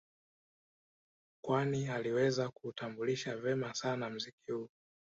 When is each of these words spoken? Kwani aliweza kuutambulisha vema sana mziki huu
Kwani 1.43 1.87
aliweza 1.87 2.49
kuutambulisha 2.49 3.37
vema 3.37 3.73
sana 3.73 4.09
mziki 4.09 4.51
huu 4.51 4.69